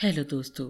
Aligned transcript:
Hello 0.00 0.22
दोस्तों, 0.24 0.64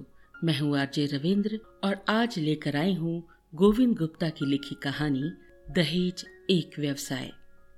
मैं 0.44 0.58
हूँ 0.58 0.78
आरजे 0.78 1.04
रविंद्र 1.06 1.58
और 1.84 1.96
आज 2.08 2.38
लेकर 2.38 2.76
आई 2.76 2.94
हूँ 2.94 3.22
गोविंद 3.54 3.94
गुप्ता 3.96 4.28
की 4.28 4.46
लिखी 4.46 4.74
कहानी, 4.74 5.30
दहेज 5.74 6.24
एक 6.50 6.78
व्यवसाय। 6.78 7.30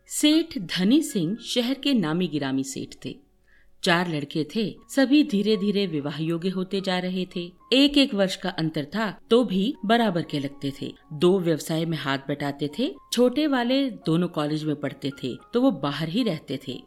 सेठ 0.09 0.57
धनी 0.69 1.01
सिंह 1.03 1.37
शहर 1.45 1.75
के 1.75 1.95
नामी 1.95 2.29
गिरामी 2.29 2.65
सेठ 2.65 2.95
थे। 3.05 3.15
चार 3.83 4.09
लड़के 4.09 4.47
थे, 4.55 4.65
सभी 4.91 5.23
धीरे 5.25 5.57
धीरे 5.57 5.87
विवाह 5.87 6.23
योग्य 6.23 6.49
होते 6.49 6.81
जा 6.81 6.99
रहे 6.99 7.27
थे। 7.37 7.45
एक 7.73 7.99
एक 7.99 8.15
वर्ष 8.15 8.37
का 8.37 8.51
अंतर 8.51 8.85
था 8.95 9.11
तो 9.31 9.43
भी 9.45 9.75
बराबर 9.85 10.23
के 10.23 10.39
लगते 10.39 10.73
थे। 10.81 10.93
दो 11.13 11.39
व्यवसाय 11.41 11.85
में 11.85 11.99
हाथ 11.99 12.29
बटाते 12.29 12.71
थे, 12.79 12.95
छोटे 13.13 13.47
वाले 13.47 13.89
दोनों 14.07 14.29
कॉलेज 14.31 14.65
में 14.65 14.77
पढ़ते 14.77 15.11
थे 15.23 15.37
तो 15.53 15.61
वो 15.61 15.71
बाहर 15.83 16.09
ही 16.09 16.23
रहते 16.23 16.59
थे। 16.69 16.83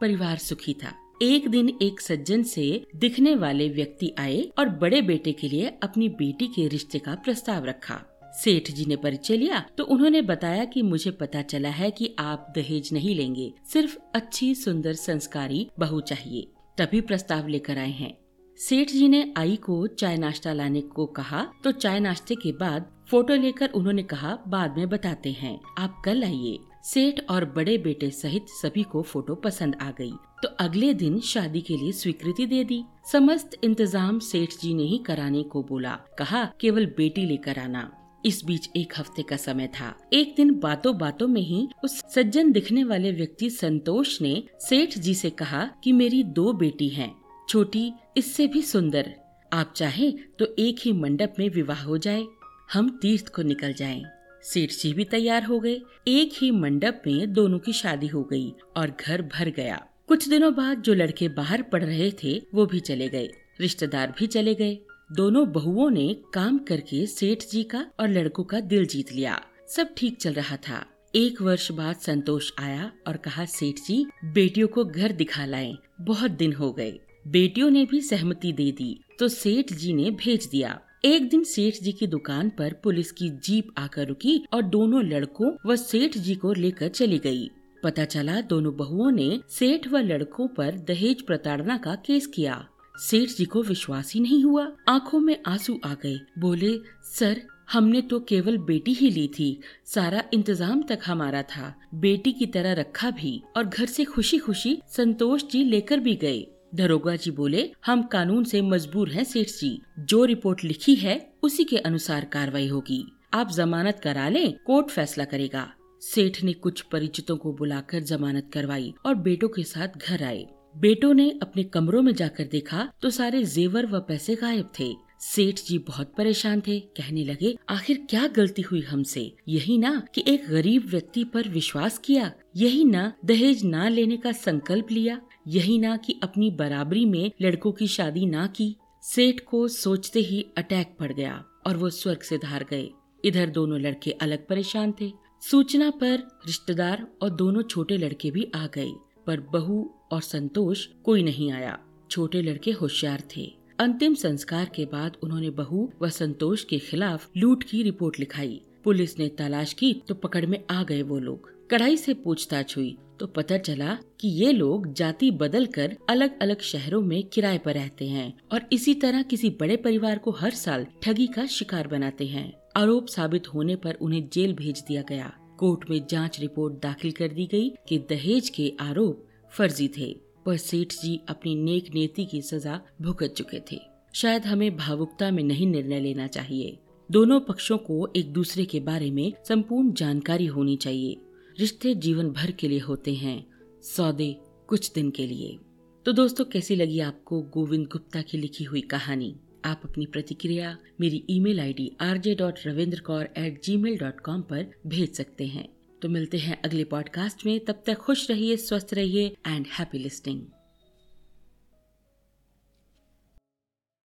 परिवार 0.00 0.36
सुखी 0.38 0.74
था। 0.74 0.98
एक 1.22 1.46
दिन 1.48 1.68
एक 1.82 2.00
सज्जन 2.00 2.42
से 2.42 2.62
दिखने 2.96 3.34
वाले 3.34 3.68
व्यक्ति 3.68 4.10
आए 4.18 4.40
और 4.58 4.68
बड़े 4.68 5.00
बेटे 5.02 5.32
के 5.32 5.48
लिए 5.48 5.66
अपनी 5.82 6.08
बेटी 6.12 6.46
के 6.46 6.66
रिश्ते 6.68 6.98
का 6.98 7.14
प्रस्ताव 7.14 7.64
रखा। 7.64 8.00
सेठ 8.34 8.70
जी 8.70 8.84
ने 8.84 8.96
परिचय 8.96 9.36
लिया 9.36 9.60
तो 9.78 9.84
उन्होंने 9.84 10.22
बताया 10.22 10.64
कि 10.64 10.82
मुझे 10.82 11.10
पता 11.10 11.42
चला 11.42 11.68
है 11.68 11.90
कि 11.90 12.14
आप 12.18 12.52
दहेज 12.56 12.92
नहीं 12.92 13.14
लेंगे, 13.14 13.52
सिर्फ़ 13.72 13.96
अच्छी 14.14 14.54
सुंदर 14.54 14.94
संस्कारी 14.94 15.66
बहू 15.78 16.00
चाहिए। 16.02 16.46
तभी 16.78 17.00
प्रस्ताव 17.00 17.48
लेकर 17.48 17.78
आए 17.78 17.90
हैं। 17.90 18.12
सेठ 18.58 18.90
जी 18.90 19.08
ने 19.08 19.32
आई 19.36 19.56
को 19.56 19.86
चाय 19.86 20.16
नाश्ता 20.16 20.52
लाने 20.52 20.80
को 20.80 21.06
कहा 21.12 21.46
तो 21.64 21.72
चाय 21.72 22.00
नाश्ते 22.00 22.34
के 22.34 22.52
बाद 22.54 22.90
फ़ोटो 23.10 23.34
लेकर 23.36 23.70
उन्होंने 23.70 24.02
कहा, 24.02 24.36
बाद 24.48 24.76
में 24.78 24.88
बताते 24.88 25.30
हैं, 25.32 25.58
आप 25.78 26.02
कल 26.04 26.24
आइए। 26.24 26.58
सेठ 26.84 27.20
और 27.30 27.44
बड़े 27.44 27.76
बेटे 27.78 28.10
सहित 28.10 28.46
सभी 28.50 28.82
को 28.82 29.02
फ़ोटो 29.02 29.34
पसंद 29.34 29.76
आ 29.82 29.90
गई। 29.90 30.12
तो 30.42 30.48
अगले 30.60 30.92
दिन 30.94 31.18
शादी 31.20 31.60
के 31.60 31.76
लिए 31.76 31.92
स्वीकृति 31.92 32.46
दे 32.46 32.62
दी। 32.64 32.82
समस्त 33.12 33.50
इंतज़ाम 33.64 34.18
सेठ 34.18 34.54
जी 34.62 34.72
ने 34.74 34.82
ही 34.82 34.98
कराने 34.98 35.42
को 35.42 35.62
बोला। 35.62 35.98
कहा, 36.18 36.44
केवल 36.60 36.86
बेटी 36.86 37.26
लेकर 37.26 37.58
आना। 37.58 37.90
इस 38.26 38.44
बीच 38.44 38.68
एक 38.76 38.92
हफ़्ते 38.98 39.22
का 39.22 39.36
समय 39.36 39.66
था। 39.66 39.94
एक 40.12 40.34
दिन 40.36 40.50
बातों 40.60 40.96
बातों 40.98 41.28
में 41.28 41.40
ही 41.40 41.68
उस 41.84 41.98
सज्जन 42.14 42.52
दिखने 42.52 42.84
वाले 42.84 43.12
व्यक्ति 43.12 43.50
संतोष 43.50 44.20
ने 44.22 44.42
सेठ 44.60 44.98
जी 44.98 45.14
से 45.14 45.30
कहा 45.30 45.64
कि 45.84 45.92
मेरी 45.92 46.22
दो 46.22 46.52
बेटी 46.52 46.88
हैं। 46.88 47.14
छोटी, 47.48 47.92
इससे 48.16 48.46
भी 48.46 48.62
सुंदर। 48.62 49.12
आप 49.52 49.72
चाहे 49.76 50.10
तो 50.38 50.54
एक 50.58 50.76
ही 50.80 50.92
मंडप 50.92 51.34
में 51.38 51.48
विवाह 51.48 51.82
हो 51.82 51.98
जाए। 51.98 52.24
हम 52.72 52.88
तीर्थ 53.02 53.28
को 53.28 53.42
निकल 53.42 53.72
जाएँ। 53.72 54.02
सेठ 54.42 54.72
जी 54.72 54.92
भी 54.92 55.04
तैयार 55.04 55.44
हो 55.44 55.58
गए। 55.60 55.80
एक 56.08 56.32
ही 56.38 56.50
मंडप 56.50 57.02
में 57.06 57.32
दोनों 57.32 57.58
की 57.58 57.72
शादी 57.72 58.06
हो 58.06 58.22
गई 58.24 58.52
और 58.76 58.96
घर 59.00 59.22
भर 59.22 59.48
गया। 59.48 59.84
कुछ 60.08 60.28
दिनों 60.28 60.54
बाद 60.54 60.82
जो 60.82 60.94
लड़के 60.94 61.28
बाहर 61.28 61.62
पढ़ 61.62 61.84
रहे 61.84 62.10
थे, 62.22 62.40
वो 62.54 62.66
भी 62.66 62.80
चले 62.80 63.08
गए। 63.08 63.28
रिश्तेदार 63.60 64.14
भी 64.18 64.26
चले 64.26 64.54
गए। 64.54 64.78
दोनों 65.12 65.46
बहुओं 65.52 65.90
ने 65.90 66.14
काम 66.34 66.58
करके 66.58 67.06
सेठ 67.06 67.44
जी 67.50 67.62
का 67.64 67.86
और 68.00 68.08
लड़कों 68.08 68.44
का 68.44 68.60
दिल 68.60 68.86
जीत 68.86 69.12
लिया। 69.12 69.40
सब 69.68 69.94
ठीक 69.96 70.16
चल 70.16 70.32
रहा 70.32 70.56
था। 70.58 70.84
एक 71.14 71.40
वर्ष 71.42 71.70
बाद 71.72 71.96
संतोष 71.96 72.50
आया 72.58 72.90
और 73.06 73.16
कहा 73.16 73.44
सेठ 73.44 73.80
जी 73.86 74.04
बेटियों 74.24 74.68
को 74.68 74.84
घर 74.84 75.12
दिखा 75.12 75.44
लाए। 75.46 75.74
बहुत 76.00 76.30
दिन 76.30 76.52
हो 76.52 76.72
गए। 76.72 76.92
बेटियों 77.26 77.70
ने 77.70 77.84
भी 77.84 78.00
सहमति 78.00 78.52
दे 78.52 78.70
दी 78.72 78.98
तो 79.18 79.28
सेठ 79.28 79.72
जी 79.72 79.92
ने 79.92 80.10
भेज 80.10 80.46
दिया। 80.46 80.80
एक 81.04 81.28
दिन 81.28 81.42
सेठ 81.44 81.74
जी 81.82 81.92
की 81.92 82.06
दुकान 82.06 82.48
पर 82.48 82.72
पुलिस 82.72 83.10
की 83.12 83.28
जीप 83.44 83.68
आकर 83.78 84.06
रुकी 84.06 84.44
और 84.52 84.62
दोनों 84.62 85.02
लड़कों 85.04 85.50
व 85.66 85.76
सेठ 85.76 86.18
जी 86.18 86.34
को 86.34 86.52
लेकर 86.52 86.88
चली 86.88 87.18
गई। 87.18 87.48
पता 87.82 88.04
चला 88.04 88.40
दोनों 88.40 88.74
बहुओं 88.76 89.10
ने 89.10 89.40
सेठ 89.50 89.88
व 89.88 89.98
लड़कों 89.98 90.46
पर 90.48 90.78
दहेज 90.78 91.22
प्रताड़ना 91.22 91.76
का 91.76 91.94
केस 91.94 92.26
किया। 92.26 92.64
सेठ 93.00 93.30
जी 93.30 93.44
को 93.44 93.62
विश्वास 93.62 94.12
ही 94.14 94.20
नहीं 94.20 94.44
हुआ। 94.44 94.70
आँखों 94.88 95.20
में 95.20 95.36
आँसू 95.46 95.78
आ 95.84 95.94
गए। 95.94 96.18
बोले, 96.38 96.78
सर, 97.18 97.42
हमने 97.72 98.00
तो 98.02 98.20
केवल 98.20 98.58
बेटी 98.58 98.92
ही 98.92 99.10
ली 99.10 99.28
थी। 99.28 99.60
सारा 99.86 100.24
इंतज़ाम 100.34 100.82
तक 100.82 100.98
हमारा 101.06 101.42
था। 101.42 101.74
बेटी 101.94 102.32
की 102.32 102.46
तरह 102.46 102.72
रखा 102.72 103.10
भी 103.10 103.40
और 103.56 103.64
घर 103.64 103.86
से 103.86 104.04
खुशी 104.04 104.38
खुशी 104.38 104.78
संतोष 104.88 105.44
जी 105.44 105.64
लेकर 105.64 106.00
भी 106.00 106.14
गए। 106.14 106.46
दरोगा 106.74 107.16
जी 107.16 107.30
बोले, 107.30 107.72
हम 107.86 108.02
कानून 108.02 108.44
से 108.44 108.60
मजबूर 108.62 109.10
हैं, 109.10 109.24
सेठ 109.24 109.48
जी। 109.48 109.82
जो 109.98 110.24
रिपोर्ट 110.24 110.64
लिखी 110.64 110.94
है, 110.94 111.32
उसी 111.42 111.64
के 111.64 111.76
अनुसार 111.76 112.24
कार्रवाई 112.24 112.68
होगी। 112.68 113.04
आप 113.34 113.50
जमानत 113.50 114.00
करा 114.04 114.28
लें, 114.28 114.52
कोर्ट 114.66 114.88
फैसला 114.88 115.24
करेगा। 115.24 115.72
सेठ 116.00 116.42
ने 116.42 116.52
कुछ 116.52 116.80
परिचितों 116.80 117.36
को 117.36 117.52
बुलाकर 117.52 118.00
जमानत 118.00 118.50
करवाई 118.52 118.94
और 119.06 119.14
बेटों 119.14 119.48
के 119.48 119.62
साथ 119.62 119.88
घर 120.08 120.22
आए। 120.22 120.46
बेटों 120.76 121.14
ने 121.14 121.38
अपने 121.42 121.64
कमरों 121.64 122.02
में 122.02 122.14
जाकर 122.14 122.44
देखा 122.44 122.92
तो 123.02 123.10
सारे 123.10 123.44
जेवर 123.44 123.86
व 123.86 124.00
पैसे 124.00 124.34
गायब 124.34 124.68
थे। 124.80 124.94
सेठ 125.22 125.60
जी 125.66 125.78
बहुत 125.78 126.12
परेशान 126.16 126.60
थे, 126.60 126.80
कहने 126.80 127.24
लगे, 127.24 127.56
आखिर 127.68 128.06
क्या 128.10 128.26
गलती 128.26 128.62
हुई 128.62 128.80
हमसे? 128.80 129.32
यही 129.48 129.78
ना 129.78 130.02
कि 130.14 130.24
एक 130.28 130.48
गरीब 130.48 130.86
व्यक्ति 130.86 131.24
पर 131.24 131.48
विश्वास 131.48 131.98
किया, 131.98 132.32
यही 132.56 132.84
ना 132.84 133.12
दहेज 133.24 133.64
ना 133.64 133.88
लेने 133.88 134.16
का 134.16 134.32
संकल्प 134.32 134.90
लिया, 134.90 135.20
यही 135.48 135.78
ना 135.78 135.96
कि 135.96 136.18
अपनी 136.22 136.50
बराबरी 136.50 137.04
में 137.04 137.30
लड़कों 137.42 137.72
की 137.72 137.86
शादी 137.86 138.26
ना 138.26 138.46
की। 138.46 138.76
सेठ 139.02 139.40
को 139.40 139.68
सोचते 139.68 140.20
ही 140.20 140.44
अटैक 140.56 140.96
पड़ 141.00 141.12
गया 141.12 141.44
और 141.66 141.76
वो 141.76 141.90
स्वर्ग 141.90 142.22
से 142.22 142.38
धार 142.38 142.66
गए। 142.70 142.90
इधर 143.24 143.50
दोनों 143.50 143.80
लड़के 143.80 144.10
अलग 144.10 144.46
परेशान 144.46 144.94
थे। 145.00 145.12
सूचना 145.40 145.90
पर 145.90 146.18
रिश्तेदार 146.46 147.06
और 147.22 147.30
दोनों 147.30 147.62
छोटे 147.62 147.96
लड़के 147.96 148.30
भी 148.30 148.50
आ 148.54 148.66
गए, 148.66 148.90
पर 149.26 149.40
बहू 149.40 149.90
और 150.12 150.20
संतोष 150.20 150.86
कोई 151.04 151.22
नहीं 151.22 151.50
आया। 151.52 151.78
छोटे 152.10 152.42
लड़के 152.42 152.70
होशियार 152.72 153.22
थे। 153.36 153.61
अंतिम 153.82 154.14
संस्कार 154.14 154.64
के 154.74 154.84
बाद 154.84 155.16
उन्होंने 155.22 155.48
बहू 155.50 155.88
व 156.02 156.08
संतोष 156.08 156.62
के 156.64 156.78
खिलाफ 156.78 157.30
लूट 157.36 157.62
की 157.62 157.82
रिपोर्ट 157.82 158.18
लिखाई। 158.18 158.60
पुलिस 158.84 159.18
ने 159.18 159.28
तलाश 159.28 159.72
की 159.72 159.92
तो 160.08 160.14
पकड़ 160.14 160.44
में 160.46 160.58
आ 160.70 160.82
गए 160.82 161.00
वो 161.02 161.18
लोग। 161.18 161.50
कड़ाई 161.70 161.96
से 161.96 162.14
पूछताछ 162.14 162.76
हुई 162.76 162.96
तो 163.20 163.26
पता 163.26 163.58
चला 163.58 163.96
कि 164.20 164.28
ये 164.36 164.52
लोग 164.52 164.92
जाति 164.92 165.30
बदल 165.32 165.66
कर 165.66 165.96
अलग 166.08 166.38
अलग 166.40 166.60
शहरों 166.60 167.02
में 167.02 167.22
किराए 167.24 167.58
पर 167.58 167.74
रहते 167.74 168.08
हैं 168.08 168.32
और 168.52 168.68
इसी 168.72 168.94
तरह 168.94 169.22
किसी 169.22 169.50
बड़े 169.60 169.76
परिवार 169.78 170.18
को 170.18 170.30
हर 170.30 170.50
साल 170.54 170.86
ठगी 171.02 171.26
का 171.26 171.46
शिकार 171.48 171.88
बनाते 171.88 172.26
हैं। 172.26 172.52
आरोप 172.76 173.06
साबित 173.08 173.54
होने 173.54 173.76
पर 173.76 173.98
उन्हें 174.00 174.28
जेल 174.32 174.54
भेज 174.54 174.84
दिया 174.88 175.02
गया। 175.08 175.32
कोर्ट 175.58 175.90
में 175.90 176.04
जाँच 176.10 176.40
रिपोर्ट 176.40 176.82
दाखिल 176.82 177.12
कर 177.12 177.28
दी 177.28 177.46
गई 177.46 177.68
कि 177.88 177.98
दहेज 178.10 178.48
के 178.48 178.72
आरोप 178.80 179.26
फर्जी 179.52 179.90
थे। 179.98 180.14
पर 180.46 180.56
सेठ 180.56 180.92
जी 180.92 181.20
अपनी 181.28 181.54
नेक 181.54 181.94
नीति 181.94 182.24
की 182.24 182.42
सजा 182.42 182.80
भुगत 183.02 183.34
चुके 183.36 183.60
थे। 183.72 183.80
शायद 184.14 184.46
हमें 184.46 184.76
भावुकता 184.76 185.30
में 185.30 185.42
नहीं 185.42 185.66
निर्णय 185.66 186.00
लेना 186.00 186.26
चाहिए। 186.26 186.78
दोनों 187.10 187.40
पक्षों 187.40 187.78
को 187.78 188.12
एक 188.16 188.32
दूसरे 188.32 188.64
के 188.64 188.80
बारे 188.80 189.10
में 189.10 189.32
संपूर्ण 189.48 189.92
जानकारी 189.92 190.46
होनी 190.46 190.76
चाहिए। 190.76 191.16
रिश्ते 191.60 191.94
जीवन 191.94 192.30
भर 192.30 192.50
के 192.50 192.68
लिए 192.68 192.78
होते 192.78 193.14
हैं, 193.14 193.46
सौदे 193.82 194.36
कुछ 194.66 194.92
दिन 194.92 195.10
के 195.10 195.26
लिए। 195.26 195.58
तो 196.06 196.12
दोस्तों, 196.12 196.44
कैसी 196.44 196.76
लगी 196.76 197.00
आपको 197.00 197.40
गोविंद 197.42 197.86
गुप्ता 197.86 198.22
की 198.22 198.38
लिखी 198.38 198.64
हुई 198.64 198.80
कहानी? 198.80 199.34
आप 199.64 199.80
अपनी 199.84 200.06
प्रतिक्रिया 200.06 200.76
मेरी 201.00 201.24
email 201.30 201.60
ID 201.60 201.90
R 202.00 202.18
J 202.18 202.34
dot 202.34 202.54
Ravindra 202.66 203.00
Kaur 203.00 203.28
at 203.38 203.62
gmail 203.76 203.98
dot 203.98 204.20
com 204.20 204.44
भेज 204.86 205.12
सकते 205.14 205.46
हैं। 205.46 205.68
तो 206.02 206.08
मिलते 206.08 206.38
हैं 206.38 206.62
अगले 206.62 206.84
पॉडकास्ट 206.84 207.46
में। 207.46 207.64
तब 207.64 207.82
तक 207.86 207.94
खुश 207.94 208.30
रहिए, 208.30 208.56
स्वस्थ 208.56 208.94
रहिए 208.94 209.36
एंड 209.46 209.66
हैप्पी 209.78 209.98
लिस्टिंग 209.98 210.42